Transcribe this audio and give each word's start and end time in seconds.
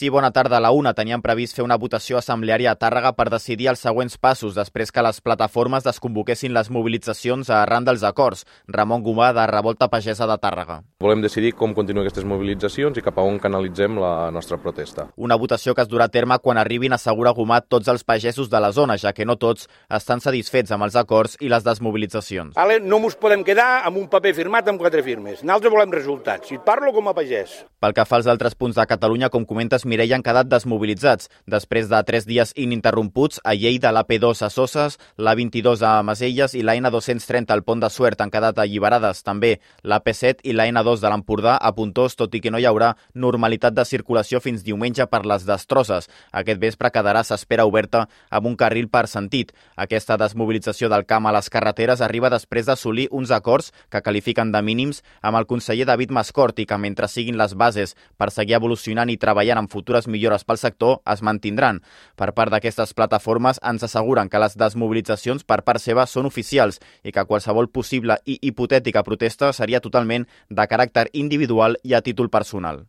Sí, 0.00 0.08
bona 0.08 0.30
tarda. 0.30 0.56
A 0.56 0.60
la 0.64 0.70
una 0.72 0.94
tenien 0.96 1.20
previst 1.20 1.58
fer 1.58 1.60
una 1.60 1.76
votació 1.76 2.16
assembleària 2.16 2.70
a 2.72 2.78
Tàrrega 2.80 3.10
per 3.18 3.26
decidir 3.28 3.66
els 3.68 3.82
següents 3.84 4.14
passos 4.16 4.54
després 4.56 4.88
que 4.96 5.02
les 5.04 5.18
plataformes 5.20 5.84
desconvoquessin 5.84 6.54
les 6.56 6.70
mobilitzacions 6.72 7.50
arran 7.52 7.84
dels 7.84 8.00
acords. 8.08 8.46
Ramon 8.64 9.02
Gomà, 9.04 9.34
de 9.36 9.44
Revolta 9.50 9.90
Pagesa 9.92 10.24
de 10.24 10.38
Tàrrega. 10.40 10.78
Volem 11.04 11.20
decidir 11.20 11.50
com 11.52 11.74
continuen 11.76 12.06
aquestes 12.06 12.24
mobilitzacions 12.24 12.96
i 12.96 13.04
cap 13.04 13.20
a 13.20 13.26
on 13.28 13.36
canalitzem 13.42 13.98
la 14.00 14.30
nostra 14.32 14.56
protesta. 14.56 15.10
Una 15.20 15.36
votació 15.36 15.74
que 15.76 15.84
es 15.84 15.90
durà 15.92 16.06
a 16.08 16.14
terme 16.14 16.38
quan 16.40 16.56
arribin, 16.56 16.96
assegura 16.96 17.34
Gomà, 17.36 17.58
tots 17.60 17.92
els 17.92 18.00
pagesos 18.08 18.48
de 18.48 18.60
la 18.64 18.70
zona, 18.72 18.96
ja 18.96 19.12
que 19.12 19.26
no 19.28 19.36
tots 19.36 19.68
estan 20.00 20.24
satisfets 20.24 20.72
amb 20.72 20.86
els 20.88 20.96
acords 20.96 21.36
i 21.44 21.52
les 21.52 21.66
desmobilitzacions. 21.68 22.56
Ale, 22.56 22.80
no 22.80 23.02
ens 23.04 23.20
podem 23.20 23.44
quedar 23.44 23.82
amb 23.84 24.00
un 24.00 24.08
paper 24.08 24.32
firmat 24.40 24.72
amb 24.72 24.80
quatre 24.80 25.04
firmes. 25.04 25.44
Nosaltres 25.44 25.76
volem 25.76 25.92
resultats. 25.92 26.56
I 26.56 26.58
parlo 26.64 26.96
com 26.96 27.12
a 27.12 27.14
pagès. 27.20 27.58
Pel 27.80 27.94
que 27.96 28.04
fa 28.04 28.18
als 28.18 28.26
altres 28.28 28.52
punts 28.60 28.76
de 28.76 28.84
Catalunya, 28.84 29.30
com 29.32 29.46
comentes, 29.48 29.86
Mireia, 29.88 30.12
han 30.18 30.24
quedat 30.24 30.44
desmobilitzats. 30.52 31.30
Després 31.48 31.86
de 31.88 31.96
tres 32.04 32.26
dies 32.28 32.50
ininterromputs, 32.52 33.38
a 33.40 33.54
Lleida, 33.56 33.88
l'AP2 33.96 34.42
a 34.44 34.50
Soses, 34.52 34.98
l'A22 35.16 35.80
a 35.88 35.94
Maselles 36.04 36.52
i 36.52 36.60
la 36.60 36.74
N230 36.76 37.54
al 37.54 37.62
Pont 37.64 37.80
de 37.80 37.88
Suert 37.88 38.20
han 38.20 38.28
quedat 38.28 38.60
alliberades. 38.60 39.22
També 39.24 39.54
l'AP7 39.80 40.44
i 40.44 40.52
la 40.52 40.66
N2 40.68 41.00
de 41.00 41.08
l'Empordà 41.08 41.54
a 41.56 41.70
Puntós, 41.72 42.18
tot 42.20 42.36
i 42.36 42.42
que 42.44 42.52
no 42.52 42.60
hi 42.60 42.66
haurà 42.68 42.90
normalitat 43.14 43.72
de 43.72 43.86
circulació 43.88 44.42
fins 44.44 44.60
diumenge 44.60 45.08
per 45.08 45.22
les 45.24 45.48
destrosses. 45.48 46.10
Aquest 46.36 46.60
vespre 46.60 46.92
quedarà, 46.92 47.24
s'espera, 47.24 47.64
oberta 47.64 48.04
amb 48.28 48.50
un 48.52 48.58
carril 48.60 48.90
per 48.92 49.06
sentit. 49.08 49.54
Aquesta 49.80 50.20
desmobilització 50.20 50.92
del 50.92 51.06
camp 51.08 51.30
a 51.30 51.32
les 51.32 51.48
carreteres 51.48 52.04
arriba 52.04 52.28
després 52.28 52.68
d'assolir 52.68 53.08
uns 53.08 53.32
acords 53.32 53.72
que 53.88 54.04
qualifiquen 54.04 54.52
de 54.52 54.60
mínims 54.60 55.00
amb 55.22 55.40
el 55.40 55.48
conseller 55.48 55.88
David 55.88 56.12
Mascort 56.12 56.60
i 56.60 56.68
que 56.68 56.76
mentre 56.76 57.08
siguin 57.08 57.40
les 57.40 57.56
bases 57.70 57.96
per 58.18 58.30
seguir 58.34 58.58
evolucionant 58.58 59.10
i 59.10 59.18
treballant 59.20 59.62
en 59.62 59.70
futures 59.72 60.08
millores 60.10 60.44
pel 60.44 60.60
sector 60.60 61.00
es 61.10 61.22
mantindran. 61.22 61.80
Per 62.16 62.32
part 62.36 62.52
d'aquestes 62.52 62.94
plataformes 62.94 63.60
ens 63.64 63.86
asseguren 63.86 64.28
que 64.28 64.42
les 64.42 64.56
desmobilitzacions 64.60 65.44
per 65.44 65.62
part 65.64 65.82
seva 65.82 66.06
són 66.06 66.28
oficials 66.30 66.80
i 67.02 67.14
que 67.14 67.26
qualsevol 67.26 67.70
possible 67.72 68.20
i 68.26 68.38
hipotètica 68.42 69.02
protesta 69.06 69.52
seria 69.56 69.80
totalment 69.80 70.28
de 70.48 70.70
caràcter 70.70 71.08
individual 71.12 71.76
i 71.82 71.94
a 71.94 72.02
títol 72.02 72.30
personal. 72.30 72.78